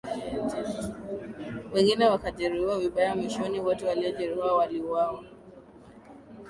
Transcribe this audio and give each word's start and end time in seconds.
wengine 1.73 2.05
wakajeruhiwa 2.09 2.79
vibaya 2.79 3.15
Mwishoni 3.15 3.59
wote 3.59 3.85
waliojeruhiwa 3.85 4.57
waliuawa 4.57 5.23